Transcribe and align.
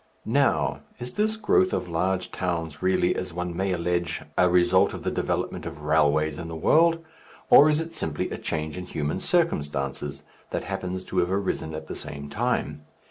Now, 0.25 0.79
is 0.97 1.13
this 1.13 1.37
growth 1.37 1.73
of 1.73 1.87
large 1.87 2.31
towns 2.31 2.81
really, 2.81 3.15
as 3.15 3.33
one 3.33 3.55
may 3.55 3.71
allege, 3.71 4.23
a 4.35 4.49
result 4.49 4.95
of 4.95 5.03
the 5.03 5.11
development 5.11 5.67
of 5.67 5.83
railways 5.83 6.39
in 6.39 6.47
the 6.47 6.55
world, 6.55 7.05
or 7.51 7.69
is 7.69 7.79
it 7.79 7.93
simply 7.93 8.27
a 8.31 8.39
change 8.39 8.79
in 8.79 8.87
human 8.87 9.19
circumstances 9.19 10.23
that 10.49 10.63
happens 10.63 11.05
to 11.05 11.19
have 11.19 11.31
arisen 11.31 11.75
at 11.75 11.85
the 11.85 11.95
same 11.95 12.29
time? 12.31 12.83